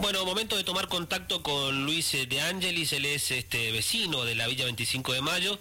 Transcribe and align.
Bueno, 0.00 0.24
momento 0.24 0.56
de 0.56 0.64
tomar 0.64 0.88
contacto 0.88 1.42
con 1.42 1.84
Luis 1.84 2.14
eh, 2.14 2.26
de 2.26 2.40
Ángelis, 2.40 2.92
él 2.92 3.06
es 3.06 3.30
este 3.30 3.70
vecino 3.70 4.24
de 4.24 4.34
la 4.34 4.48
Villa 4.48 4.64
25 4.64 5.12
de 5.12 5.20
Mayo. 5.22 5.58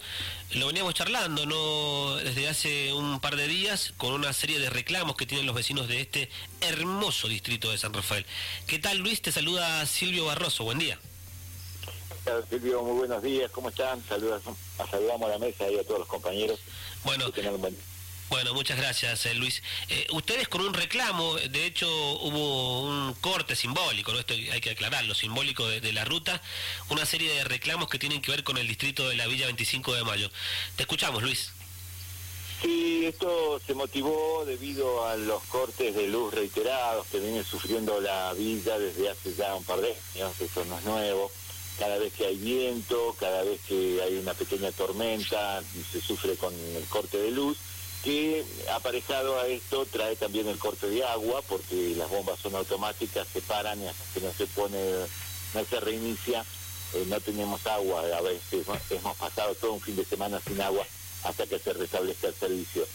Lo 0.53 0.67
veníamos 0.67 0.95
charlando, 0.95 1.45
¿no? 1.45 2.15
Desde 2.15 2.49
hace 2.49 2.93
un 2.93 3.19
par 3.19 3.35
de 3.35 3.47
días 3.47 3.93
con 3.95 4.11
una 4.11 4.33
serie 4.33 4.59
de 4.59 4.71
reclamos 4.71 5.15
que 5.15 5.27
tienen 5.27 5.45
los 5.45 5.55
vecinos 5.55 5.87
de 5.87 6.01
este 6.01 6.29
hermoso 6.61 7.27
distrito 7.27 7.69
de 7.69 7.77
San 7.77 7.93
Rafael. 7.93 8.25
¿Qué 8.65 8.79
tal, 8.79 8.97
Luis? 8.97 9.21
Te 9.21 9.31
saluda 9.31 9.85
Silvio 9.85 10.25
Barroso. 10.25 10.63
Buen 10.63 10.79
día. 10.79 10.99
Silvio, 12.49 12.81
muy 12.81 12.97
buenos 12.97 13.21
días. 13.21 13.51
¿Cómo 13.51 13.69
están? 13.69 14.03
Saludos, 14.07 14.41
saludamos 14.89 15.29
a 15.29 15.33
la 15.33 15.39
mesa 15.39 15.69
y 15.69 15.77
a 15.77 15.83
todos 15.83 15.99
los 15.99 16.07
compañeros. 16.07 16.59
Bueno, 17.03 17.31
bueno, 18.29 18.53
muchas 18.53 18.77
gracias, 18.77 19.25
eh, 19.25 19.33
Luis. 19.33 19.61
Eh, 19.89 20.07
ustedes 20.11 20.47
con 20.47 20.61
un 20.61 20.73
reclamo, 20.73 21.35
de 21.35 21.65
hecho 21.65 21.87
hubo 21.87 22.81
un 22.81 23.13
corte 23.15 23.55
simbólico, 23.55 24.11
¿no? 24.11 24.19
esto 24.19 24.33
hay 24.33 24.61
que 24.61 24.71
aclararlo, 24.71 25.13
simbólico 25.13 25.67
de, 25.67 25.93
la 25.93 26.05
ruta, 26.05 26.41
una 26.89 27.05
serie 27.05 27.33
de 27.33 27.43
reclamos 27.43 27.89
que 27.89 27.99
tienen 27.99 28.21
que 28.21 28.31
ver 28.31 28.43
con 28.43 28.57
el 28.57 28.67
distrito 28.67 29.07
de 29.07 29.15
la 29.15 29.27
Villa 29.27 29.45
25 29.45 29.93
de 29.93 30.03
Mayo. 30.03 30.31
Te 30.75 30.83
escuchamos, 30.83 31.21
Luis. 31.21 31.51
Sí, 32.61 33.05
esto 33.05 33.59
se 33.65 33.73
motivó 33.73 34.45
debido 34.45 35.05
a 35.05 35.17
los 35.17 35.43
cortes 35.43 35.93
de 35.93 36.07
luz 36.07 36.33
reiterados 36.33 37.05
que 37.07 37.19
viene 37.19 37.43
sufriendo 37.43 37.99
la 37.99 38.33
villa 38.33 38.79
desde 38.79 39.09
hace 39.09 39.35
ya 39.35 39.53
un 39.53 39.65
par 39.65 39.81
de 39.81 39.93
años, 40.15 40.39
esto 40.39 40.63
no 40.65 40.79
es 40.79 40.85
nuevo. 40.85 41.29
Cada 41.77 41.97
vez 41.97 42.13
que 42.13 42.25
hay 42.25 42.37
viento, 42.37 43.15
cada 43.19 43.43
vez 43.43 43.59
que 43.67 44.01
hay 44.01 44.15
una 44.15 44.33
pequeña 44.33 44.71
tormenta, 44.71 45.61
se 45.91 45.99
sufre 45.99 46.35
con 46.35 46.53
el 46.53 46.85
corte 46.85 47.17
de 47.17 47.31
luz 47.31 47.57
que 48.03 48.43
aparejado 48.73 49.39
a 49.39 49.47
esto 49.47 49.85
trae 49.85 50.15
también 50.17 50.47
el 50.47 50.59
corte 50.59 50.89
de 50.89 51.03
agua, 51.05 51.41
porque 51.47 51.95
las 51.97 52.09
bombas 52.09 52.37
son 52.39 52.53
automáticas, 52.55 53.27
se 53.31 53.41
paran 53.41 53.81
y 53.81 53.87
hasta 53.87 54.03
que 54.13 54.19
no 54.19 54.33
se 54.33 54.45
pone, 54.47 54.77
no 55.53 55.65
se 55.65 55.79
reinicia, 55.79 56.45
eh, 56.93 57.05
no 57.07 57.19
tenemos 57.21 57.65
agua, 57.65 58.03
a 58.15 58.21
veces 58.21 58.65
hemos 58.89 59.17
pasado 59.17 59.55
todo 59.55 59.73
un 59.73 59.81
fin 59.81 59.95
de 59.95 60.03
semana 60.03 60.41
sin 60.45 60.59
agua 60.61 60.85
hasta 61.23 61.47
que 61.47 61.59
se 61.59 61.73
restablezca 61.73 62.27
el 62.27 62.35
servicio. 62.35 62.85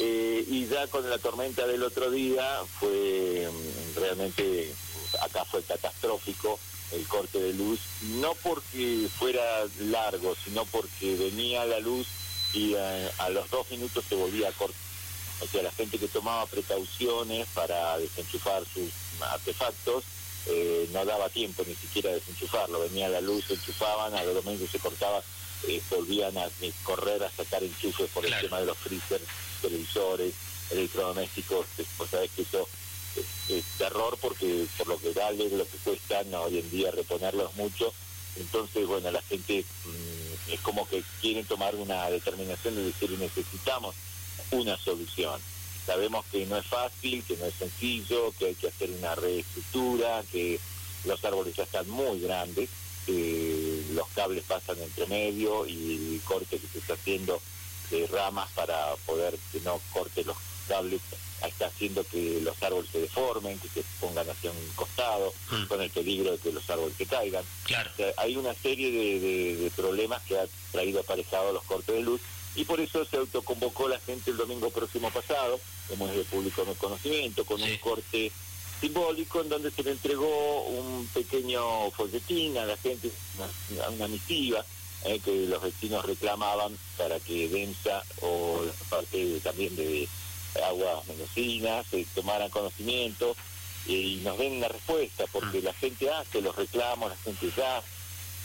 Eh, 0.00 0.44
y 0.48 0.66
ya 0.66 0.86
con 0.88 1.08
la 1.08 1.18
tormenta 1.18 1.66
del 1.66 1.82
otro 1.82 2.10
día 2.10 2.60
fue 2.78 3.48
mm, 3.50 3.98
realmente, 3.98 4.72
acá 5.20 5.44
fue 5.44 5.62
catastrófico 5.62 6.58
el 6.92 7.06
corte 7.06 7.40
de 7.40 7.52
luz, 7.52 7.80
no 8.20 8.34
porque 8.42 9.08
fuera 9.18 9.42
largo, 9.80 10.34
sino 10.44 10.64
porque 10.66 11.16
venía 11.16 11.64
la 11.64 11.78
luz 11.80 12.06
y 12.52 12.74
a, 12.74 13.28
los 13.30 13.50
dos 13.50 13.70
minutos 13.70 14.04
se 14.08 14.14
volvía 14.14 14.48
a 14.48 14.52
cortar. 14.52 14.80
O 15.40 15.46
sea, 15.46 15.62
la 15.62 15.70
gente 15.70 15.98
que 15.98 16.08
tomaba 16.08 16.46
precauciones 16.46 17.46
para 17.54 17.96
desenchufar 17.98 18.64
sus 18.64 18.90
artefactos 19.20 20.04
eh, 20.46 20.88
no 20.92 21.04
daba 21.04 21.28
tiempo 21.28 21.62
ni 21.66 21.74
siquiera 21.74 22.10
a 22.10 22.14
desenchufarlo. 22.14 22.80
Venía 22.80 23.08
la 23.08 23.20
luz, 23.20 23.44
se 23.46 23.54
enchufaban, 23.54 24.14
a 24.14 24.24
los 24.24 24.44
momentos 24.44 24.70
se 24.70 24.78
cortaba, 24.78 25.22
eh, 25.68 25.80
volvían 25.90 26.36
a 26.38 26.48
correr 26.82 27.22
a 27.22 27.30
sacar 27.30 27.62
enchufes 27.62 28.10
por 28.10 28.24
el 28.24 28.34
tema 28.40 28.60
de 28.60 28.66
los 28.66 28.78
freezers, 28.78 29.24
televisores, 29.60 30.34
electrodomésticos. 30.70 31.66
Pues 31.96 32.10
sabés 32.10 32.30
que 32.32 32.42
eso 32.42 32.66
es, 33.48 33.64
terror 33.76 34.18
porque 34.20 34.66
por 34.76 34.88
lo 34.88 34.98
que 34.98 35.12
vale, 35.12 35.48
lo 35.50 35.64
que 35.68 35.78
cuestan 35.78 36.34
hoy 36.34 36.58
en 36.58 36.70
día 36.70 36.90
reponerlos 36.90 37.54
mucho. 37.56 37.92
Entonces, 38.38 38.86
bueno, 38.86 39.10
la 39.10 39.22
gente... 39.22 39.64
Mm, 39.84 40.28
es 40.52 40.60
como 40.60 40.88
que 40.88 41.02
quieren 41.20 41.44
tomar 41.44 41.74
una 41.76 42.08
determinación 42.10 42.74
de 42.74 42.84
decir 42.84 43.10
necesitamos 43.18 43.94
una 44.50 44.76
solución. 44.78 45.40
Sabemos 45.86 46.24
que 46.30 46.46
no 46.46 46.58
es 46.58 46.66
fácil, 46.66 47.22
que 47.24 47.36
no 47.36 47.46
es 47.46 47.54
sencillo, 47.54 48.32
que 48.38 48.46
hay 48.46 48.54
que 48.54 48.68
hacer 48.68 48.90
una 48.90 49.14
reestructura, 49.14 50.22
que 50.30 50.58
los 51.04 51.24
árboles 51.24 51.54
ya 51.56 51.62
están 51.64 51.88
muy 51.88 52.20
grandes, 52.20 52.68
que 53.06 53.82
los 53.92 54.06
cables 54.08 54.44
pasan 54.44 54.80
entre 54.82 55.06
medio 55.06 55.66
y 55.66 56.14
el 56.14 56.20
corte 56.24 56.58
que 56.58 56.66
se 56.66 56.78
está 56.78 56.94
haciendo 56.94 57.40
de 57.90 58.06
ramas 58.06 58.50
para 58.54 58.94
poder 59.06 59.38
que 59.50 59.60
no 59.60 59.80
corte 59.92 60.24
los 60.24 60.36
cables 60.66 61.00
está 61.46 61.66
haciendo 61.66 62.04
que 62.04 62.40
los 62.42 62.60
árboles 62.62 62.90
se 62.90 63.00
deformen, 63.00 63.58
que 63.58 63.68
se 63.68 63.84
pongan 64.00 64.28
hacia 64.28 64.50
un 64.50 64.68
costado, 64.74 65.32
mm. 65.50 65.64
con 65.66 65.80
el 65.80 65.90
peligro 65.90 66.32
de 66.32 66.38
que 66.38 66.52
los 66.52 66.68
árboles 66.68 66.94
se 66.96 67.06
caigan. 67.06 67.44
Claro. 67.64 67.90
hay 68.16 68.36
una 68.36 68.54
serie 68.54 68.90
de, 68.90 69.70
problemas 69.76 70.22
que 70.22 70.38
ha 70.38 70.46
traído 70.72 71.00
aparejado 71.00 71.52
los 71.52 71.62
cortes 71.64 71.94
de 71.94 72.02
luz 72.02 72.20
y 72.56 72.64
por 72.64 72.80
eso 72.80 73.04
se 73.04 73.16
autoconvocó 73.16 73.88
la 73.88 74.00
gente 74.00 74.30
el 74.30 74.36
domingo 74.36 74.70
próximo 74.70 75.10
pasado, 75.10 75.60
hemos 75.90 76.10
de 76.10 76.24
público 76.24 76.62
en 76.62 76.70
el 76.70 76.76
conocimiento, 76.76 77.44
con 77.44 77.62
un 77.62 77.76
corte 77.76 78.32
simbólico 78.80 79.42
en 79.42 79.48
donde 79.48 79.70
se 79.70 79.82
le 79.82 79.92
entregó 79.92 80.62
un 80.64 81.06
pequeño 81.14 81.90
folletín 81.92 82.56
a 82.58 82.66
la 82.66 82.76
gente, 82.76 83.10
una, 83.70 83.88
una 83.88 84.08
misiva, 84.08 84.64
eh, 85.04 85.20
que 85.24 85.46
los 85.46 85.62
vecinos 85.62 86.04
reclamaban 86.04 86.76
para 86.96 87.20
que 87.20 87.48
DEMSA 87.48 88.02
o 88.22 88.62
parte 88.90 89.38
también 89.44 89.76
de 89.76 90.08
aguas 90.56 91.06
mendocinas, 91.06 91.86
se 91.86 92.04
tomaran 92.14 92.50
conocimiento 92.50 93.36
y 93.86 94.20
nos 94.22 94.38
den 94.38 94.58
una 94.58 94.68
respuesta, 94.68 95.24
porque 95.32 95.60
mm. 95.60 95.64
la 95.64 95.72
gente 95.74 96.10
hace 96.10 96.42
los 96.42 96.54
reclamos, 96.54 97.10
la 97.10 97.16
gente 97.16 97.50
ya, 97.56 97.82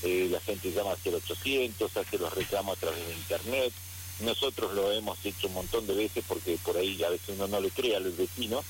eh, 0.03 0.27
la 0.31 0.39
gente 0.39 0.71
llama 0.71 0.91
al 0.91 0.97
0800, 1.03 1.97
hace 1.97 2.17
los 2.17 2.33
reclamos 2.33 2.77
a 2.77 2.79
través 2.79 3.05
de 3.05 3.13
internet. 3.13 3.73
Nosotros 4.21 4.73
lo 4.73 4.91
hemos 4.91 5.23
hecho 5.25 5.47
un 5.47 5.55
montón 5.55 5.85
de 5.87 5.95
veces 5.95 6.23
porque 6.27 6.57
por 6.63 6.77
ahí 6.77 7.03
a 7.03 7.09
veces 7.09 7.29
uno 7.29 7.47
no 7.47 7.59
le 7.59 7.71
cree 7.71 7.95
a 7.95 7.99
los 7.99 8.15
vecinos, 8.15 8.63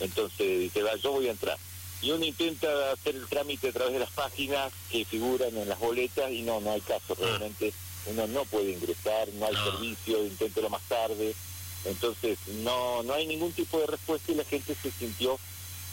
entonces 0.00 0.60
dice, 0.60 0.82
va, 0.82 0.96
yo 0.96 1.12
voy 1.12 1.28
a 1.28 1.32
entrar. 1.32 1.58
Y 2.02 2.10
uno 2.10 2.24
intenta 2.24 2.92
hacer 2.92 3.14
el 3.14 3.26
trámite 3.26 3.68
a 3.68 3.72
través 3.72 3.94
de 3.94 4.00
las 4.00 4.10
páginas 4.10 4.72
que 4.90 5.04
figuran 5.04 5.56
en 5.56 5.68
las 5.68 5.78
boletas 5.78 6.30
y 6.30 6.42
no, 6.42 6.60
no 6.60 6.72
hay 6.72 6.80
caso, 6.80 7.14
mm. 7.14 7.22
realmente 7.22 7.72
uno 8.06 8.26
no 8.28 8.44
puede 8.44 8.72
ingresar, 8.72 9.28
no 9.34 9.46
hay 9.46 9.54
servicio, 9.54 10.24
inténtelo 10.24 10.70
más 10.70 10.82
tarde. 10.82 11.34
Entonces, 11.88 12.38
no, 12.62 13.02
no 13.02 13.14
hay 13.14 13.26
ningún 13.26 13.52
tipo 13.52 13.78
de 13.78 13.86
respuesta 13.86 14.32
y 14.32 14.34
la 14.36 14.44
gente 14.44 14.76
se 14.80 14.90
sintió 14.90 15.38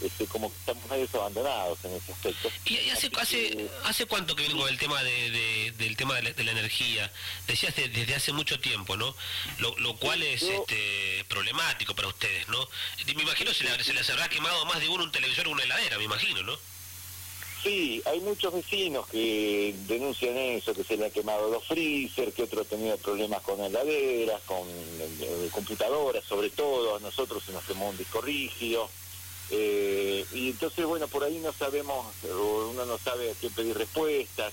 este, 0.00 0.26
como 0.26 0.50
que 0.50 0.58
estamos 0.58 0.90
medio 0.90 1.08
abandonados 1.14 1.78
en 1.84 1.92
ese 1.92 2.12
aspecto. 2.12 2.50
¿Y, 2.66 2.90
hace, 2.90 3.10
hace, 3.16 3.70
hace 3.84 4.06
cuánto 4.06 4.34
que 4.34 4.42
viene 4.42 4.58
con 4.58 4.68
el 4.68 4.78
tema 4.78 5.02
de, 5.02 5.72
del 5.78 5.96
tema 5.96 6.16
de 6.16 6.44
la, 6.44 6.50
energía? 6.52 7.10
Decías 7.46 7.74
desde 7.76 8.14
hace 8.14 8.32
mucho 8.32 8.58
tiempo, 8.58 8.96
¿no? 8.96 9.14
Lo, 9.58 9.96
cual 9.96 10.22
es 10.22 10.42
este, 10.42 11.24
problemático 11.28 11.94
para 11.94 12.08
ustedes, 12.08 12.48
¿no? 12.48 12.68
Me 13.14 13.22
imagino 13.22 13.54
se, 13.54 13.64
le, 13.64 13.84
se 13.84 13.94
les 13.94 14.08
habrá 14.10 14.28
quemado 14.28 14.64
más 14.66 14.80
de 14.80 14.88
uno 14.88 15.04
un 15.04 15.12
televisor 15.12 15.46
o 15.48 15.52
una 15.52 15.62
heladera, 15.62 15.96
me 15.98 16.04
imagino, 16.04 16.42
¿no? 16.42 16.58
Sí, 17.64 18.02
hay 18.04 18.20
muchos 18.20 18.52
vecinos 18.52 19.06
que 19.06 19.74
denuncian 19.88 20.36
eso, 20.36 20.74
que 20.74 20.84
se 20.84 20.98
le 20.98 21.06
han 21.06 21.10
quemado 21.10 21.48
los 21.50 21.64
freezer, 21.64 22.30
que 22.34 22.42
otros 22.42 22.66
han 22.66 22.78
tenido 22.78 22.98
problemas 22.98 23.40
con 23.40 23.58
heladeras, 23.58 24.42
con 24.42 24.68
eh, 24.68 25.48
computadoras, 25.50 26.22
sobre 26.24 26.50
todo, 26.50 26.96
a 26.96 27.00
nosotros 27.00 27.42
se 27.42 27.52
nos 27.52 27.64
quemó 27.64 27.88
un 27.88 27.96
disco 27.96 28.20
rígido. 28.20 28.90
Eh, 29.50 30.26
y 30.34 30.50
entonces, 30.50 30.84
bueno, 30.84 31.08
por 31.08 31.24
ahí 31.24 31.38
no 31.38 31.54
sabemos, 31.54 32.04
uno 32.24 32.84
no 32.84 32.98
sabe 32.98 33.30
a 33.30 33.34
quién 33.34 33.50
pedir 33.54 33.78
respuestas, 33.78 34.52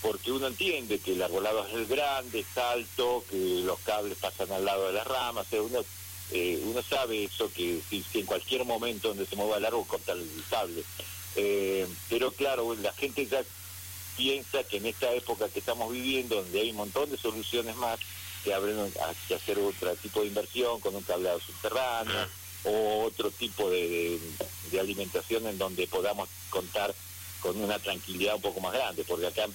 porque 0.00 0.30
uno 0.30 0.46
entiende 0.46 1.00
que 1.00 1.14
el 1.14 1.22
arbolado 1.22 1.66
es 1.66 1.88
grande, 1.88 2.40
es 2.40 2.58
alto, 2.58 3.24
que 3.28 3.62
los 3.64 3.80
cables 3.80 4.18
pasan 4.18 4.52
al 4.52 4.64
lado 4.64 4.86
de 4.86 4.92
las 4.92 5.06
ramas, 5.08 5.48
uno, 5.50 5.80
eh, 6.30 6.62
uno 6.64 6.80
sabe 6.80 7.24
eso, 7.24 7.50
que 7.52 7.80
si, 7.90 8.04
en 8.14 8.26
cualquier 8.26 8.64
momento 8.64 9.08
donde 9.08 9.26
se 9.26 9.34
mueva 9.34 9.56
el 9.56 9.64
árbol 9.64 9.84
corta 9.84 10.12
el 10.12 10.28
cable. 10.48 10.84
Eh, 11.36 11.86
pero 12.08 12.32
claro, 12.32 12.74
la 12.76 12.92
gente 12.92 13.26
ya 13.26 13.42
piensa 14.16 14.64
que 14.64 14.76
en 14.78 14.86
esta 14.86 15.12
época 15.12 15.48
que 15.48 15.60
estamos 15.60 15.92
viviendo, 15.92 16.36
donde 16.36 16.60
hay 16.60 16.70
un 16.70 16.76
montón 16.76 17.10
de 17.10 17.16
soluciones 17.16 17.76
más, 17.76 17.98
que 18.44 18.52
abren 18.52 18.92
que 19.28 19.34
hacer 19.34 19.58
otro 19.58 19.94
tipo 19.96 20.20
de 20.20 20.26
inversión 20.26 20.80
con 20.80 20.94
un 20.96 21.02
cableado 21.02 21.40
subterráneo 21.40 22.26
o 22.64 23.04
otro 23.04 23.30
tipo 23.30 23.70
de, 23.70 24.18
alimentación 24.78 25.46
en 25.46 25.58
donde 25.58 25.86
podamos 25.86 26.28
contar 26.50 26.94
con 27.40 27.60
una 27.60 27.78
tranquilidad 27.78 28.36
un 28.36 28.42
poco 28.42 28.60
más 28.60 28.72
grande, 28.72 29.04
porque 29.04 29.26
acá 29.26 29.46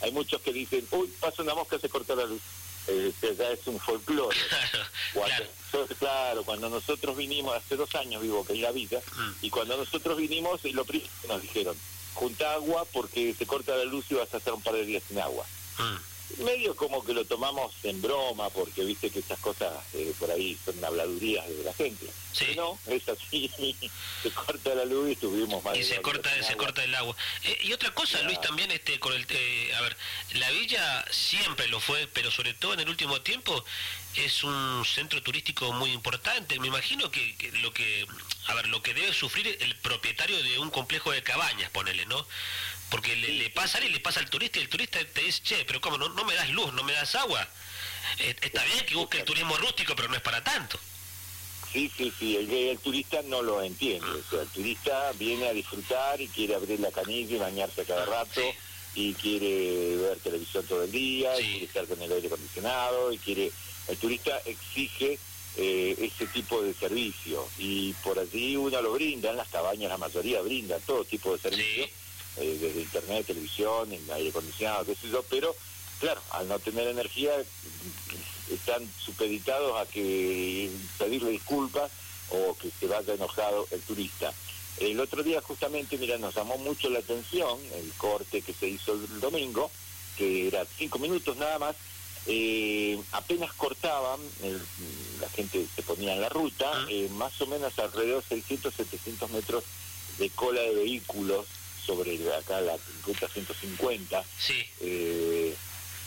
hay 0.00 0.12
muchos 0.12 0.40
que 0.40 0.52
dicen, 0.52 0.86
uy, 0.90 1.12
pasa 1.20 1.42
una 1.42 1.54
mosca, 1.54 1.78
se 1.78 1.88
corta 1.88 2.14
la 2.14 2.24
luz. 2.24 2.40
Eh, 2.86 3.12
ya 3.38 3.50
es 3.50 3.66
un 3.66 3.80
folclore. 3.80 4.36
claro. 5.98 6.44
cuando 6.44 6.68
nosotros 6.68 7.16
vinimos, 7.16 7.54
hace 7.54 7.76
dos 7.76 7.94
años 7.94 8.22
vivo 8.22 8.44
que 8.44 8.52
en 8.52 8.62
la 8.62 8.72
vida, 8.72 9.00
mm. 9.00 9.32
y 9.42 9.50
cuando 9.50 9.76
nosotros 9.76 10.16
vinimos, 10.18 10.62
lo 10.64 10.84
primero 10.84 11.10
que 11.22 11.28
nos 11.28 11.42
dijeron, 11.42 11.76
junta 12.14 12.52
agua 12.54 12.84
porque 12.92 13.34
se 13.34 13.46
corta 13.46 13.76
la 13.76 13.84
luz 13.84 14.06
y 14.10 14.14
vas 14.14 14.32
a 14.32 14.36
estar 14.36 14.54
un 14.54 14.62
par 14.62 14.74
de 14.74 14.84
días 14.84 15.02
sin 15.06 15.18
agua. 15.18 15.44
Mm. 15.78 16.13
Medio 16.38 16.74
como 16.76 17.04
que 17.04 17.12
lo 17.12 17.24
tomamos 17.24 17.72
en 17.82 18.00
broma, 18.00 18.50
porque 18.50 18.84
viste 18.84 19.10
que 19.10 19.20
estas 19.20 19.38
cosas 19.38 19.72
eh, 19.94 20.12
por 20.18 20.30
ahí 20.30 20.58
son 20.64 20.82
habladurías 20.84 21.48
de 21.48 21.64
la 21.64 21.72
gente. 21.74 22.06
Sí. 22.32 22.46
no, 22.56 22.78
es 22.86 23.08
así, 23.08 23.50
se 24.22 24.30
corta 24.30 24.74
la 24.74 24.84
luz 24.84 25.10
y 25.10 25.12
estuvimos 25.12 25.62
más... 25.62 25.76
Y 25.76 25.84
se 25.84 26.00
corta, 26.00 26.30
se 26.42 26.56
corta 26.56 26.82
el 26.82 26.94
agua. 26.94 27.14
Eh, 27.44 27.58
y 27.62 27.72
otra 27.72 27.92
cosa, 27.92 28.20
Luis, 28.22 28.40
también 28.40 28.70
este 28.70 28.98
con 28.98 29.12
el... 29.12 29.24
Eh, 29.28 29.72
a 29.74 29.80
ver, 29.82 29.96
la 30.34 30.50
villa 30.50 31.04
siempre 31.10 31.68
lo 31.68 31.78
fue, 31.78 32.08
pero 32.08 32.30
sobre 32.30 32.54
todo 32.54 32.74
en 32.74 32.80
el 32.80 32.88
último 32.88 33.20
tiempo 33.20 33.64
es 34.16 34.42
un 34.44 34.84
centro 34.84 35.22
turístico 35.22 35.72
muy 35.72 35.92
importante. 35.92 36.58
Me 36.58 36.68
imagino 36.68 37.10
que, 37.10 37.36
lo 37.62 37.72
que... 37.72 38.06
A 38.46 38.54
ver, 38.54 38.68
lo 38.68 38.82
que 38.82 38.94
debe 38.94 39.12
sufrir 39.12 39.56
el 39.60 39.76
propietario 39.76 40.42
de 40.42 40.58
un 40.58 40.70
complejo 40.70 41.12
de 41.12 41.22
cabañas, 41.22 41.70
ponele, 41.70 42.04
¿no? 42.06 42.26
Porque 42.90 43.16
le, 43.16 43.50
pasa 43.50 43.82
y 43.84 43.88
le 43.88 44.00
pasa 44.00 44.20
al 44.20 44.30
turista 44.30 44.58
y 44.58 44.62
el 44.62 44.68
turista 44.68 44.98
te 45.04 45.22
dice, 45.22 45.42
che, 45.42 45.64
pero 45.64 45.80
¿cómo? 45.80 45.98
No, 45.98 46.08
no 46.10 46.24
me 46.24 46.34
das 46.34 46.50
luz, 46.50 46.72
no 46.72 46.84
me 46.84 46.92
das 46.92 47.14
agua. 47.14 47.46
Eh, 48.18 48.36
está 48.40 48.62
bien 48.64 48.86
que 48.86 48.94
busque 48.94 49.18
el 49.18 49.24
turismo 49.24 49.56
rústico, 49.56 49.96
pero 49.96 50.08
no 50.08 50.16
es 50.16 50.22
para 50.22 50.42
tanto. 50.44 50.78
Sí, 51.72 51.90
sí, 51.96 52.12
sí, 52.16 52.36
el, 52.36 52.78
turista 52.78 53.20
no 53.22 53.42
lo 53.42 53.60
entiende. 53.62 54.06
O 54.06 54.30
sea, 54.30 54.42
el 54.42 54.48
turista 54.48 55.12
viene 55.18 55.48
a 55.48 55.52
disfrutar 55.52 56.20
y 56.20 56.28
quiere 56.28 56.54
abrir 56.54 56.78
la 56.78 56.92
canilla 56.92 57.34
y 57.34 57.38
bañarse 57.38 57.84
cada 57.84 58.06
rato. 58.06 58.40
Y 58.94 59.12
quiere 59.14 59.96
ver 59.96 60.18
televisión 60.20 60.64
todo 60.66 60.84
el 60.84 60.92
día, 60.92 61.40
y 61.40 61.42
quiere 61.42 61.64
estar 61.64 61.86
con 61.86 62.00
el 62.00 62.12
aire 62.12 62.28
acondicionado, 62.28 63.12
y 63.12 63.18
quiere... 63.18 63.50
El 63.88 63.96
turista 63.98 64.40
exige 64.44 65.18
eh, 65.56 65.96
ese 65.98 66.26
tipo 66.26 66.62
de 66.62 66.74
servicio 66.74 67.46
y 67.58 67.92
por 68.02 68.18
allí 68.18 68.56
uno 68.56 68.82
lo 68.82 68.92
brinda, 68.92 69.30
en 69.30 69.36
las 69.36 69.46
cabañas 69.48 69.88
la 69.88 69.98
mayoría 69.98 70.40
brinda 70.42 70.80
todo 70.80 71.04
tipo 71.04 71.32
de 71.32 71.38
servicio. 71.38 71.86
Eh, 72.36 72.58
desde 72.60 72.80
internet, 72.80 73.26
televisión, 73.26 73.88
aire 74.12 74.30
acondicionado, 74.30 74.84
qué 74.84 74.96
sé 74.96 75.08
yo, 75.08 75.22
pero 75.30 75.54
claro, 76.00 76.20
al 76.32 76.48
no 76.48 76.58
tener 76.58 76.88
energía 76.88 77.30
están 78.50 78.90
supeditados 78.98 79.80
a 79.80 79.86
que 79.86 80.68
pedirle 80.98 81.30
disculpas 81.30 81.92
o 82.30 82.56
que 82.56 82.70
se 82.70 82.88
vaya 82.88 83.14
enojado 83.14 83.68
el 83.70 83.80
turista. 83.82 84.32
El 84.78 84.98
otro 84.98 85.22
día 85.22 85.40
justamente, 85.40 85.96
mira, 85.96 86.18
nos 86.18 86.34
llamó 86.34 86.58
mucho 86.58 86.90
la 86.90 86.98
atención 86.98 87.56
el 87.72 87.92
corte 87.92 88.42
que 88.42 88.52
se 88.52 88.66
hizo 88.66 88.94
el 88.94 89.20
domingo, 89.20 89.70
que 90.16 90.48
era 90.48 90.66
cinco 90.76 90.98
minutos 90.98 91.36
nada 91.36 91.60
más, 91.60 91.76
eh, 92.26 93.00
apenas 93.12 93.52
cortaban, 93.52 94.18
la 95.20 95.28
gente 95.28 95.66
se 95.72 95.82
ponía 95.82 96.14
en 96.14 96.20
la 96.20 96.30
ruta, 96.30 96.68
ah. 96.74 96.86
eh, 96.90 97.08
más 97.12 97.40
o 97.40 97.46
menos 97.46 97.78
alrededor 97.78 98.24
de 98.24 98.36
600, 98.36 98.74
700 98.74 99.30
metros 99.30 99.62
de 100.18 100.30
cola 100.30 100.60
de 100.60 100.74
vehículos 100.74 101.46
sobre 101.84 102.12
acá 102.34 102.60
la 102.60 102.76
50 102.78 103.28
150 103.28 104.24
sí. 104.38 104.64
eh, 104.80 105.54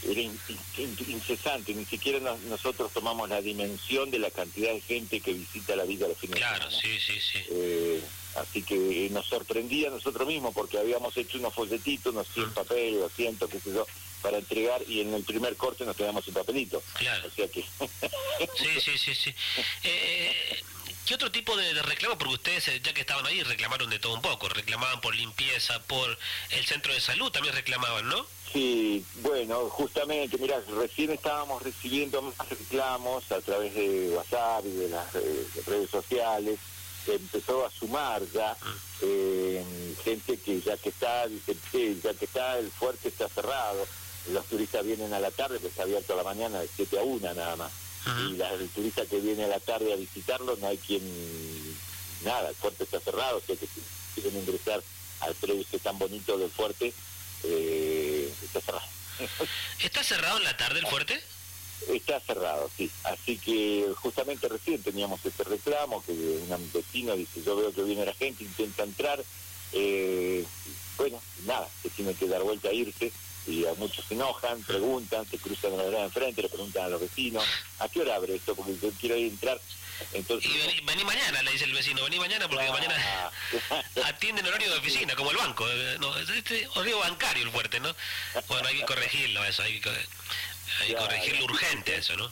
era 0.04 0.22
incesante, 0.22 1.74
ni 1.74 1.86
siquiera 1.86 2.20
nosotros 2.48 2.92
tomamos 2.94 3.30
la 3.30 3.42
dimensión 3.42 4.12
de 4.12 4.20
la 4.20 4.30
cantidad 4.30 4.72
de 4.72 4.82
gente 4.82 5.20
que 5.22 5.34
visita 5.34 5.76
la 5.76 5.86
vida 5.86 6.08
los 6.08 6.18
fines 6.18 6.38
claro, 6.38 6.70
sí, 6.70 7.00
sí, 7.00 7.20
sí. 7.20 7.40
Eh, 7.50 8.02
así 8.36 8.62
que 8.62 9.10
nos 9.12 9.26
sorprendía 9.26 9.90
nosotros 9.90 10.28
mismos 10.28 10.54
porque 10.54 10.78
habíamos 10.78 11.18
hecho 11.18 11.40
unos 11.40 11.54
folletitos, 11.54 12.14
unos 12.14 12.28
100 12.30 12.48
mm. 12.48 12.54
papeles, 12.54 13.00
200, 13.00 13.50
qué 13.50 13.60
sé 13.60 13.74
yo, 13.74 13.88
para 14.22 14.38
entregar 14.38 14.82
y 14.88 15.02
en 15.02 15.14
el 15.14 15.24
primer 15.24 15.56
corte 15.56 15.86
nos 15.86 15.96
quedamos 15.96 16.26
sin 16.26 16.34
papelito. 16.34 16.84
Claro. 16.94 17.28
O 17.28 17.32
sea 17.32 17.48
que... 17.48 17.62
sí, 17.62 18.80
sí, 18.80 18.98
sí, 18.98 19.16
sí. 19.16 19.34
Eh, 19.84 20.17
¿Qué 21.08 21.16
otro 21.16 21.32
tipo 21.32 21.56
de, 21.56 21.74
reclamo? 21.84 22.18
Porque 22.18 22.34
ustedes, 22.34 22.68
eh, 22.68 22.82
ya 22.84 22.94
que 22.94 23.00
estaban 23.00 23.26
ahí, 23.26 23.42
reclamaron 23.42 23.90
de 23.90 23.98
todo 23.98 24.14
un 24.14 24.22
poco. 24.22 24.50
Reclamaban 24.50 25.00
por 25.00 25.16
limpieza, 25.16 25.82
por 25.84 26.18
el 26.50 26.66
centro 26.66 26.94
de 26.94 27.00
salud, 27.00 27.32
también 27.32 27.56
reclamaban, 27.56 28.10
¿no? 28.10 28.26
Sí, 28.52 29.06
bueno, 29.22 29.70
justamente, 29.70 30.38
mira, 30.38 30.62
recién 30.78 31.12
estábamos 31.12 31.64
recibiendo 31.64 32.22
más 32.22 32.50
reclamos 32.50 33.32
a 33.32 33.40
través 33.40 33.74
de 33.74 34.10
WhatsApp 34.10 34.66
y 34.66 34.72
de 34.72 34.90
las 34.90 35.16
eh, 35.16 35.48
redes 35.66 35.90
sociales. 35.90 36.60
Se 37.06 37.16
empezó 37.16 37.66
a 37.66 37.72
sumar 37.72 38.22
ya 38.34 38.58
eh, 39.02 39.64
gente 40.04 40.38
que 40.40 40.60
ya 40.60 40.76
que 40.76 40.90
está, 40.90 41.26
dice, 41.28 41.56
ya 42.04 42.14
que 42.16 42.26
está, 42.26 42.60
el 42.60 42.70
fuerte 42.70 43.08
está 43.08 43.30
cerrado. 43.30 43.88
Los 44.34 44.46
turistas 44.48 44.86
vienen 44.86 45.14
a 45.14 45.22
la 45.22 45.32
tarde, 45.32 45.58
pues 45.60 45.72
está 45.72 45.84
abierto 45.84 46.16
a 46.16 46.18
la 46.18 46.24
mañana 46.24 46.60
de 46.60 46.68
7 46.76 47.00
a 47.00 47.04
1 47.04 47.34
nada 47.34 47.56
más 47.56 47.87
y 48.06 48.38
la, 48.38 48.54
el 48.54 48.70
turista 48.70 49.06
que 49.06 49.20
viene 49.20 49.44
a 49.46 49.48
la 49.48 49.60
tarde 49.60 49.92
a 49.92 49.98
visitarlo 49.98 50.56
no 50.58 50.68
hay 50.68 50.78
quien 50.78 51.02
nada 52.24 52.50
el 52.50 52.56
fuerte 52.56 52.84
está 52.84 53.00
cerrado 53.00 53.38
o 53.38 53.42
sea 53.42 53.56
que 53.56 53.68
si 53.68 53.82
quieren 54.16 54.40
ingresar 54.40 54.82
al 55.20 55.36
predio 55.36 55.66
tan 55.84 55.98
bonito 55.98 56.38
del 56.38 56.50
fuerte 56.50 56.94
eh, 57.44 58.34
está 58.44 58.62
cerrado 58.62 58.88
¿Está 59.82 60.04
cerrado 60.04 60.38
en 60.38 60.44
la 60.44 60.58
tarde 60.58 60.80
el 60.80 60.88
fuerte? 60.88 61.22
Está 61.90 62.20
cerrado, 62.20 62.70
sí. 62.76 62.90
Así 63.04 63.38
que 63.38 63.94
justamente 63.96 64.50
recién 64.50 64.82
teníamos 64.82 65.24
este 65.26 65.44
reclamo 65.44 66.04
que 66.04 66.12
un 66.12 66.72
vecino 66.74 67.16
dice, 67.16 67.44
yo 67.44 67.56
veo 67.56 67.74
que 67.74 67.84
viene 67.84 68.06
la 68.06 68.14
gente, 68.14 68.44
intenta 68.44 68.84
entrar, 68.84 69.24
eh, 69.74 70.44
bueno, 70.98 71.22
nada, 71.46 71.68
se 71.82 71.90
tiene 71.90 72.14
que 72.16 72.28
dar 72.28 72.42
vuelta 72.42 72.70
a 72.70 72.74
irse 72.74 73.12
y 73.48 73.66
a 73.66 73.74
muchos 73.76 74.06
se 74.06 74.14
enojan, 74.14 74.62
preguntan, 74.64 75.26
se 75.26 75.38
cruzan 75.38 75.78
la 75.78 75.84
vereda 75.84 76.04
enfrente, 76.04 76.42
le 76.42 76.50
preguntan 76.50 76.86
a 76.86 76.90
los 76.90 77.02
vecinos, 77.02 77.44
¿a 77.80 77.88
qué 77.88 78.02
hora 78.02 78.16
abre 78.16 78.36
esto? 78.36 78.56
Porque 78.56 78.78
yo 78.78 78.92
quiero 79.00 79.16
ir 79.16 79.26
a 79.26 79.34
entrar. 79.34 79.62
Entonces, 80.14 80.52
y 80.52 80.82
vení, 80.82 81.04
mañana, 81.04 81.42
le 81.42 81.52
dice 81.52 81.66
el 81.66 81.74
vecino, 81.74 82.04
vení 82.04 82.20
mañana 82.20 82.48
porque 82.48 82.70
mañana 82.70 83.32
atienden 84.06 84.46
horario 84.46 84.72
de 84.72 84.78
oficina, 84.78 85.16
como 85.16 85.32
el 85.32 85.38
banco, 85.38 85.66
no, 86.00 86.16
es 86.18 86.30
este 86.30 86.68
horario 86.76 87.00
bancario 87.00 87.44
el 87.44 87.52
fuerte, 87.52 87.80
¿no? 87.80 87.96
Bueno, 88.48 88.68
hay 88.68 88.78
que 88.78 88.86
corregirlo 88.86 89.44
eso, 89.46 89.64
hay 89.64 89.80
que, 89.80 89.90
hay 89.90 90.88
que 90.90 90.96
corregirlo 90.96 91.46
urgente 91.46 91.96
eso, 91.96 92.16
¿no? 92.16 92.32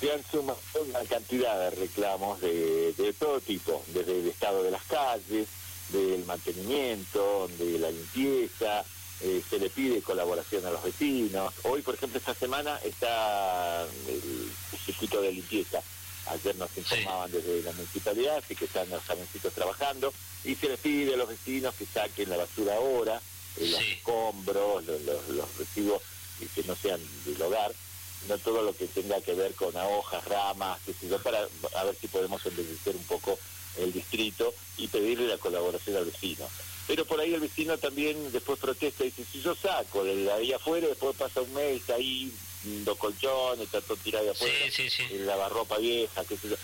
Se 0.00 0.12
han 0.12 0.22
sumado 0.30 0.58
una 0.74 1.00
cantidad 1.04 1.58
de 1.58 1.70
reclamos 1.70 2.40
de, 2.40 2.92
de 2.92 3.12
todo 3.14 3.40
tipo, 3.40 3.82
desde 3.88 4.18
el 4.18 4.28
estado 4.28 4.62
de 4.62 4.70
las 4.70 4.82
calles, 4.82 5.48
del 5.88 6.24
mantenimiento, 6.26 7.48
de 7.58 7.78
la 7.78 7.90
limpieza, 7.90 8.84
eh, 9.20 9.42
se 9.48 9.58
le 9.58 9.70
pide 9.70 10.02
colaboración 10.02 10.64
a 10.66 10.70
los 10.70 10.82
vecinos. 10.82 11.52
Hoy, 11.62 11.82
por 11.82 11.94
ejemplo, 11.94 12.18
esta 12.18 12.34
semana 12.34 12.78
está 12.84 13.82
el, 14.08 14.52
circuito 14.84 15.20
de 15.22 15.32
limpieza. 15.32 15.80
Ayer 16.26 16.56
nos 16.56 16.76
informaban 16.76 17.30
desde 17.30 17.62
la 17.62 17.72
municipalidad, 17.72 18.36
así 18.38 18.54
que 18.54 18.66
están 18.66 18.90
los 18.90 19.02
camioncitos 19.04 19.52
trabajando, 19.52 20.12
y 20.44 20.54
se 20.54 20.68
les 20.68 20.78
pide 20.80 21.14
a 21.14 21.16
los 21.16 21.28
vecinos 21.28 21.74
que 21.74 21.86
saquen 21.86 22.28
la 22.28 22.36
basura 22.36 22.74
ahora, 22.74 23.20
eh, 23.56 23.68
los 23.68 23.80
escombros, 23.80 24.84
los, 24.84 25.28
los, 25.28 25.56
residuos 25.56 26.02
que 26.54 26.62
no 26.64 26.74
sean 26.76 27.00
del 27.24 27.40
hogar, 27.40 27.72
no 28.28 28.38
todo 28.38 28.62
lo 28.62 28.76
que 28.76 28.86
tenga 28.86 29.20
que 29.20 29.34
ver 29.34 29.54
con 29.54 29.74
hojas, 29.76 30.24
ramas, 30.24 30.80
que 30.84 30.92
para 31.18 31.48
a 31.76 31.84
ver 31.84 31.96
si 32.00 32.08
podemos 32.08 32.44
embellecer 32.44 32.96
un 32.96 33.04
poco 33.04 33.38
el 33.78 33.92
distrito 33.92 34.52
y 34.76 34.88
pedirle 34.88 35.28
la 35.28 35.38
colaboración 35.38 35.96
al 35.96 36.04
vecino. 36.06 36.48
Pero 36.86 37.04
por 37.04 37.20
ahí 37.20 37.34
el 37.34 37.40
vecino 37.40 37.76
también 37.78 38.30
después 38.32 38.58
protesta 38.58 39.04
y 39.04 39.10
dice, 39.10 39.24
si 39.30 39.42
yo 39.42 39.54
saco 39.56 40.04
de 40.04 40.30
ahí 40.32 40.52
afuera, 40.52 40.86
después 40.86 41.16
pasa 41.16 41.40
un 41.40 41.52
mes 41.52 41.88
ahí, 41.90 42.32
dos 42.84 42.96
colchones, 42.96 43.64
está 43.64 43.80
todo 43.80 43.96
tirado 43.96 44.24
de 44.24 44.30
afuera, 44.30 44.54
sí, 44.70 44.88
sí, 44.88 45.04
sí. 45.08 45.18
lavarropa 45.18 45.78
vieja, 45.78 46.24
qué 46.24 46.36
sé 46.36 46.50
yo. 46.50 46.56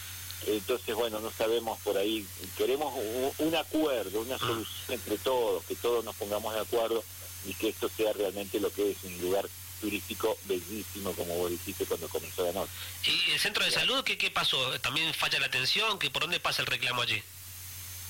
Entonces, 0.46 0.94
bueno, 0.94 1.20
no 1.20 1.30
sabemos 1.30 1.80
por 1.82 1.96
ahí, 1.96 2.26
queremos 2.56 2.92
un, 3.38 3.54
acuerdo, 3.54 4.20
una 4.20 4.36
ah. 4.36 4.38
solución 4.38 4.66
entre 4.88 5.18
todos, 5.18 5.64
que 5.64 5.76
todos 5.76 6.04
nos 6.04 6.14
pongamos 6.16 6.54
de 6.54 6.60
acuerdo 6.60 7.02
y 7.46 7.54
que 7.54 7.68
esto 7.68 7.90
sea 7.96 8.12
realmente 8.12 8.60
lo 8.60 8.72
que 8.72 8.92
es 8.92 8.96
un 9.04 9.20
lugar 9.20 9.48
turístico 9.80 10.38
bellísimo, 10.44 11.12
como 11.12 11.34
vos 11.36 11.50
dijiste 11.50 11.84
cuando 11.86 12.08
comenzó 12.08 12.44
la 12.44 12.52
noche. 12.52 12.70
¿Y 13.04 13.32
el 13.32 13.40
centro 13.40 13.64
de 13.64 13.70
salud 13.72 14.04
qué, 14.04 14.16
qué 14.16 14.30
pasó? 14.30 14.78
¿También 14.80 15.12
falla 15.12 15.40
la 15.40 15.46
atención? 15.46 15.98
¿Que 15.98 16.10
¿Por 16.10 16.22
dónde 16.22 16.38
pasa 16.38 16.62
el 16.62 16.66
reclamo 16.66 17.02
allí? 17.02 17.20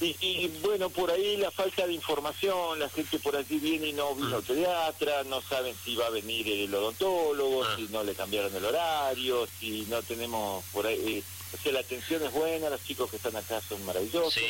Y, 0.00 0.48
bueno, 0.62 0.90
por 0.90 1.12
ahí 1.12 1.36
la 1.36 1.52
falta 1.52 1.86
de 1.86 1.92
información, 1.92 2.78
la 2.80 2.88
gente 2.88 3.20
por 3.20 3.36
allí 3.36 3.58
viene 3.58 3.88
y 3.88 3.92
no 3.92 4.14
vino 4.16 4.36
al 4.36 4.42
pediatra, 4.42 5.22
no 5.24 5.40
saben 5.42 5.76
si 5.84 5.94
va 5.94 6.06
a 6.06 6.10
venir 6.10 6.48
el 6.48 6.74
odontólogo, 6.74 7.62
ah. 7.62 7.74
si 7.76 7.82
no 7.84 8.02
le 8.02 8.14
cambiaron 8.14 8.54
el 8.54 8.64
horario, 8.64 9.46
si 9.60 9.86
no 9.88 10.02
tenemos 10.02 10.64
por 10.72 10.86
ahí... 10.86 11.18
Eh, 11.18 11.22
o 11.52 11.62
sea, 11.62 11.72
la 11.72 11.80
atención 11.80 12.22
es 12.24 12.32
buena, 12.32 12.70
los 12.70 12.82
chicos 12.82 13.10
que 13.10 13.16
están 13.16 13.36
acá 13.36 13.60
son 13.60 13.84
maravillosos, 13.84 14.42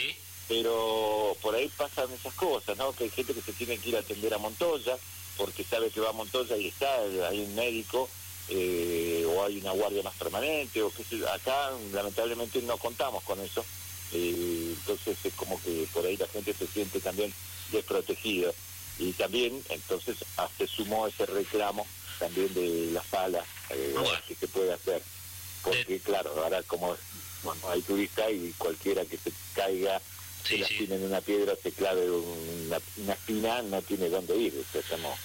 pero 0.49 1.37
por 1.43 1.55
ahí 1.55 1.69
pasan 1.77 2.11
esas 2.13 2.33
cosas, 2.35 2.77
¿no? 2.79 2.93
Que 2.93 3.05
hay 3.05 3.11
gente 3.11 3.35
que 3.35 3.43
se 3.43 3.53
tiene 3.53 3.77
que 3.79 3.91
ir 3.91 3.97
a 3.97 4.01
atender 4.01 4.33
a 4.33 4.39
Montoya, 4.39 4.97
porque 5.37 5.65
sabe 5.65 5.91
que 5.91 6.01
va 6.01 6.11
a 6.11 6.15
Montoya 6.15 6.57
y 6.57 6.69
está, 6.69 7.01
hay 7.29 7.41
un 7.41 7.55
médico, 7.55 8.09
eh, 8.49 9.25
o 9.29 9.45
hay 9.45 9.59
una 9.59 9.73
guardia 9.73 10.03
más 10.03 10.15
permanente, 10.15 10.83
o 10.83 10.93
qué 10.93 11.05
sé 11.05 11.27
Acá, 11.29 11.71
lamentablemente, 11.93 12.61
no 12.63 12.77
contamos 12.77 13.23
con 13.25 13.41
eso. 13.41 13.65
Eh, 14.13 14.62
entonces 14.83 15.17
es 15.25 15.35
como 15.35 15.61
que 15.63 15.87
por 15.93 16.05
ahí 16.05 16.17
la 16.17 16.27
gente 16.29 16.53
se 16.53 16.67
siente 16.67 17.01
también 17.01 17.33
desprotegida. 17.71 18.53
Y 18.99 19.13
también 19.13 19.63
entonces 19.71 20.19
se 20.59 20.67
sumó 20.67 21.07
ese 21.07 21.27
reclamo 21.27 21.87
también 22.19 22.53
de 22.55 22.91
la 22.93 23.03
sala 23.03 23.45
eh, 23.71 23.95
que 24.29 24.35
se 24.35 24.49
puede 24.49 24.73
hacer. 24.73 25.03
Porque 25.63 26.01
claro 26.01 26.31
ahora 26.43 26.63
como 26.65 26.97
bueno, 27.43 27.61
hay 27.69 27.83
turistas 27.83 28.31
y 28.31 28.53
cualquiera 28.59 29.05
que 29.05 29.17
se 29.17 29.33
caiga 29.55 30.01
se 30.45 30.59
la 30.59 30.67
en 30.69 31.05
una 31.05 31.21
piedra 31.21 31.55
se 31.61 31.71
clave 31.71 32.11
una, 32.11 32.77
espina 33.13 33.63
no 33.63 33.81
tiene 33.83 34.09
dónde 34.09 34.37
ir 34.37 34.65
estamos 34.75 35.17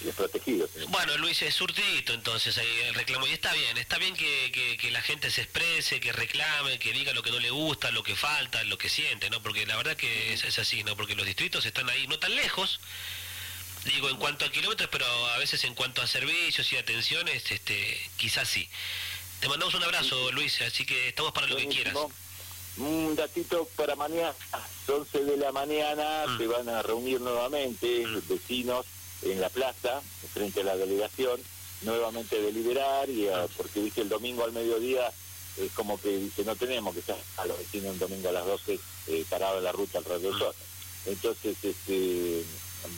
desprotegidos. 0.00 0.70
Bueno, 0.88 1.16
Luis, 1.18 1.42
es 1.42 1.54
surtidito 1.54 2.12
entonces 2.12 2.56
ahí 2.58 2.80
el 2.86 2.94
reclamo. 2.94 3.26
Y 3.26 3.32
está 3.32 3.52
bien, 3.52 3.76
está 3.78 3.98
bien 3.98 4.14
que, 4.14 4.76
que, 4.80 4.90
la 4.90 5.02
gente 5.02 5.30
se 5.30 5.42
exprese, 5.42 6.00
que 6.00 6.12
reclame, 6.12 6.78
que 6.78 6.92
diga 6.92 7.12
lo 7.12 7.22
que 7.22 7.30
no 7.30 7.38
le 7.38 7.50
gusta, 7.50 7.90
lo 7.90 8.02
que 8.02 8.16
falta, 8.16 8.62
lo 8.64 8.78
que 8.78 8.88
siente, 8.88 9.30
¿no? 9.30 9.42
Porque 9.42 9.66
la 9.66 9.76
verdad 9.76 9.96
que 9.96 10.32
es, 10.32 10.44
es 10.44 10.58
así, 10.58 10.82
¿no? 10.84 10.96
Porque 10.96 11.14
los 11.14 11.26
distritos 11.26 11.66
están 11.66 11.88
ahí 11.90 12.06
no 12.06 12.18
tan 12.18 12.34
lejos, 12.34 12.80
digo 13.84 14.08
en 14.08 14.16
cuanto 14.16 14.44
a 14.44 14.50
kilómetros, 14.50 14.88
pero 14.90 15.06
a 15.30 15.38
veces 15.38 15.64
en 15.64 15.74
cuanto 15.74 16.02
a 16.02 16.06
servicios 16.06 16.72
y 16.72 16.76
atenciones, 16.76 17.50
este, 17.50 18.10
quizás 18.16 18.48
sí. 18.48 18.68
Te 19.40 19.48
mandamos 19.48 19.74
un 19.74 19.82
abrazo, 19.84 20.32
Luis, 20.32 20.60
así 20.62 20.84
que 20.84 21.08
estamos 21.08 21.32
para 21.32 21.46
lo 21.46 21.56
que 21.56 21.68
quieras. 21.68 21.94
Un 22.76 23.16
datito 23.16 23.68
para 23.76 23.96
mañana, 23.96 24.34
11 24.86 25.24
de 25.24 25.36
la 25.36 25.52
mañana, 25.52 26.26
mm. 26.26 26.38
se 26.38 26.46
van 26.46 26.68
a 26.68 26.82
reunir 26.82 27.20
nuevamente 27.20 28.06
mm. 28.06 28.28
vecinos 28.28 28.86
en 29.22 29.40
la 29.40 29.48
plaza, 29.48 30.00
frente 30.32 30.60
a 30.60 30.64
la 30.64 30.76
delegación, 30.76 31.40
nuevamente 31.82 32.40
deliberar, 32.40 33.08
y 33.08 33.28
ah, 33.28 33.46
porque 33.56 33.80
dice 33.80 34.02
el 34.02 34.08
domingo 34.08 34.44
al 34.44 34.52
mediodía 34.52 35.12
es 35.56 35.72
como 35.72 36.00
que 36.00 36.16
dice 36.16 36.44
no 36.44 36.54
tenemos 36.56 36.94
que 36.94 37.00
estar 37.00 37.16
a 37.36 37.46
los 37.46 37.58
vecinos 37.58 37.92
un 37.92 37.98
domingo 37.98 38.28
a 38.28 38.32
las 38.32 38.46
12 38.46 38.78
eh, 39.08 39.24
parados 39.28 39.58
en 39.58 39.64
la 39.64 39.72
ruta 39.72 39.98
alrededor. 39.98 40.54
Mm. 40.54 41.08
Entonces, 41.10 41.56
este 41.62 42.44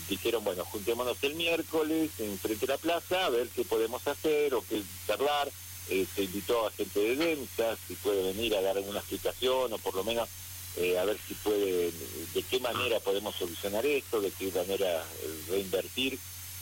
dijeron, 0.09 0.45
bueno, 0.45 0.65
juntémonos 0.65 1.17
el 1.23 1.35
miércoles 1.35 2.11
en 2.19 2.39
frente 2.39 2.67
a 2.67 2.71
la 2.71 2.79
plaza 2.79 3.27
a 3.27 3.31
ver 3.31 3.49
qué 3.49 3.65
podemos 3.65 4.07
hacer 4.07 4.55
o 4.55 4.65
qué 4.69 4.83
charlar. 5.07 5.51
Eh, 5.89 6.07
se 6.15 6.25
invitó 6.25 6.67
a 6.67 6.71
gente 6.71 7.01
de 7.01 7.17
Densa, 7.17 7.77
si 7.89 7.95
puede 7.97 8.23
venir 8.23 8.55
a 8.55 8.63
dar 8.63 8.77
alguna 8.77 9.01
explicación 9.01 9.73
o 9.73 9.79
por 9.79 9.95
lo 9.95 10.05
menos 10.05 10.29
eh, 10.77 10.99
a 10.99 11.05
ver 11.05 11.19
si 11.27 11.35
puede, 11.35 11.91
de 12.35 12.43
qué 12.49 12.61
manera 12.61 13.01
podemos 13.01 13.35
solucionar 13.35 13.85
esto, 13.85 14.21
de 14.21 14.31
qué 14.31 14.53
manera 14.53 15.05
eh, 15.23 15.45
reinvertir 15.49 16.19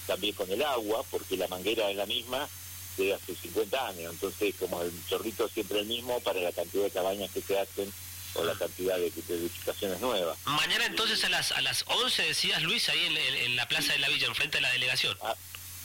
también 0.06 0.34
con 0.34 0.50
el 0.50 0.62
agua, 0.62 1.04
porque 1.10 1.36
la 1.36 1.48
manguera 1.48 1.90
es 1.90 1.96
la 1.96 2.06
misma 2.06 2.48
de 2.96 3.14
hace 3.14 3.34
50 3.34 3.88
años, 3.88 4.12
entonces 4.12 4.54
como 4.58 4.82
el 4.82 4.92
chorrito 5.08 5.48
siempre 5.48 5.80
el 5.80 5.86
mismo 5.86 6.18
para 6.20 6.40
la 6.40 6.52
cantidad 6.52 6.84
de 6.84 6.90
cabañas 6.90 7.30
que 7.30 7.42
se 7.42 7.58
hacen 7.58 7.92
o 8.34 8.44
la 8.44 8.54
cantidad 8.54 8.96
de, 8.96 9.06
edificaciones 9.06 10.00
nuevas. 10.00 10.36
Mañana 10.46 10.86
entonces 10.86 11.22
a 11.24 11.28
las 11.28 11.52
a 11.52 11.60
las 11.60 11.84
11 11.86 12.22
decías 12.22 12.62
Luis 12.62 12.88
ahí 12.88 13.18
en, 13.44 13.56
la 13.56 13.68
Plaza 13.68 13.92
de 13.92 13.98
la 13.98 14.08
Villa, 14.08 14.26
enfrente 14.26 14.58
de 14.58 14.62
la 14.62 14.72
delegación. 14.72 15.16
Ah, 15.22 15.34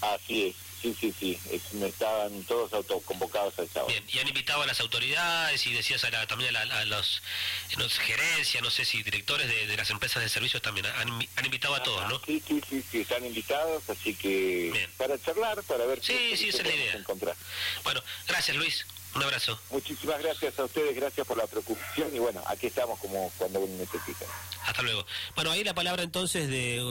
así 0.01 0.47
es, 0.47 0.55
sí, 0.83 1.13
sí, 1.13 1.39
sí, 1.49 1.85
estaban 1.85 2.43
todos 2.43 2.73
autoconvocados 2.73 3.57
a 3.57 3.63
esa 3.63 3.83
hora. 3.83 3.93
Bien, 3.93 4.05
y 4.11 4.19
han 4.19 4.27
invitado 4.27 4.61
a 4.63 4.67
las 4.67 4.81
autoridades 4.81 5.65
y 5.65 5.73
decías 5.73 6.03
a 6.03 6.27
también 6.27 6.53
a, 6.55 6.85
los, 6.85 7.21
gerencias, 7.99 8.61
no 8.61 8.69
sé 8.69 8.83
si 8.83 9.01
directores 9.01 9.47
de, 9.47 9.77
las 9.77 9.89
empresas 9.89 10.21
de 10.21 10.29
servicios 10.29 10.61
también, 10.61 10.85
han, 10.85 11.45
invitado 11.45 11.75
a 11.75 11.83
todos, 11.83 12.07
¿no? 12.09 12.21
Sí, 12.25 12.43
sí, 12.45 12.61
sí, 12.69 12.83
sí, 12.91 13.01
están 13.01 13.25
invitados, 13.25 13.89
así 13.89 14.13
que 14.13 14.89
para 14.97 15.17
charlar, 15.21 15.63
para 15.63 15.85
ver 15.85 16.03
sí, 16.03 16.35
sí, 16.35 16.49
esa 16.49 16.59
es 16.59 16.67
la 16.67 16.75
idea. 16.75 16.93
encontrar. 16.95 17.35
Bueno, 17.83 18.03
gracias 18.27 18.57
Luis. 18.57 18.85
Un 19.15 19.21
abrazo. 19.21 19.59
Muchísimas 19.69 20.19
gracias 20.21 20.57
a 20.57 20.65
ustedes, 20.65 20.95
gracias 20.95 21.27
por 21.27 21.37
la 21.37 21.45
preocupación 21.45 22.15
y 22.15 22.19
bueno, 22.19 22.41
aquí 22.47 22.67
estamos 22.67 22.99
como 22.99 23.31
cuando 23.37 23.59
uno 23.59 23.75
necesita. 23.77 24.25
Hasta 24.65 24.81
luego. 24.81 25.05
Bueno, 25.35 25.51
ahí 25.51 25.63
la 25.63 25.75
palabra 25.75 26.01
entonces 26.01 26.49
de, 26.49 26.81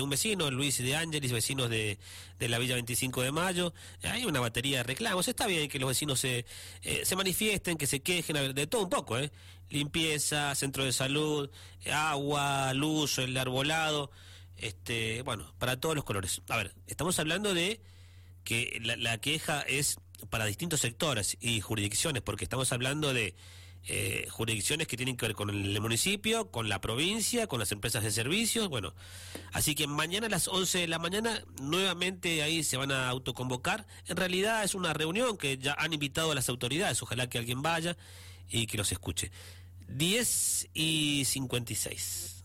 un 0.00 0.10
vecino, 0.10 0.50
Luis 0.50 0.78
de 0.78 0.96
Ángeles, 0.96 1.32
vecinos 1.32 1.70
de, 1.70 1.98
la 2.38 2.58
Villa 2.58 2.74
25 2.74 3.22
de 3.22 3.32
Mayo. 3.32 3.72
Hay 4.02 4.26
una 4.26 4.40
batería 4.40 4.78
de 4.78 4.82
reclamos. 4.82 5.26
Está 5.28 5.46
bien 5.46 5.68
que 5.68 5.78
los 5.78 5.88
vecinos 5.88 6.20
se, 6.20 6.44
eh, 6.82 7.02
se 7.04 7.16
manifiesten, 7.16 7.78
que 7.78 7.86
se 7.86 8.00
quejen, 8.00 8.54
de 8.54 8.66
todo 8.66 8.82
un 8.82 8.90
poco, 8.90 9.18
¿eh? 9.18 9.30
Limpieza, 9.70 10.54
centro 10.56 10.84
de 10.84 10.92
salud, 10.92 11.48
agua, 11.90 12.74
luz, 12.74 13.18
el 13.18 13.36
arbolado. 13.36 14.10
Este, 14.56 15.22
bueno, 15.22 15.54
para 15.58 15.78
todos 15.80 15.94
los 15.94 16.04
colores. 16.04 16.42
A 16.48 16.56
ver, 16.58 16.74
estamos 16.86 17.18
hablando 17.18 17.54
de 17.54 17.80
que 18.44 18.80
la 18.82 19.18
queja 19.18 19.62
es 19.62 19.98
para 20.28 20.44
distintos 20.44 20.80
sectores 20.80 21.36
y 21.40 21.60
jurisdicciones, 21.60 22.22
porque 22.22 22.44
estamos 22.44 22.72
hablando 22.72 23.14
de 23.14 23.34
eh, 23.88 24.26
jurisdicciones 24.28 24.86
que 24.86 24.98
tienen 24.98 25.16
que 25.16 25.26
ver 25.26 25.34
con 25.34 25.48
el 25.48 25.80
municipio, 25.80 26.50
con 26.50 26.68
la 26.68 26.82
provincia, 26.82 27.46
con 27.46 27.58
las 27.58 27.72
empresas 27.72 28.02
de 28.02 28.10
servicios, 28.10 28.68
bueno, 28.68 28.94
así 29.52 29.74
que 29.74 29.86
mañana 29.86 30.26
a 30.26 30.30
las 30.30 30.48
11 30.48 30.80
de 30.80 30.88
la 30.88 30.98
mañana 30.98 31.42
nuevamente 31.62 32.42
ahí 32.42 32.62
se 32.62 32.76
van 32.76 32.92
a 32.92 33.08
autoconvocar, 33.08 33.86
en 34.06 34.18
realidad 34.18 34.64
es 34.64 34.74
una 34.74 34.92
reunión 34.92 35.38
que 35.38 35.56
ya 35.56 35.72
han 35.78 35.94
invitado 35.94 36.32
a 36.32 36.34
las 36.34 36.50
autoridades, 36.50 37.02
ojalá 37.02 37.28
que 37.30 37.38
alguien 37.38 37.62
vaya 37.62 37.96
y 38.50 38.66
que 38.66 38.76
los 38.76 38.92
escuche. 38.92 39.30
10 39.88 40.68
y 40.74 41.24
56. 41.24 42.39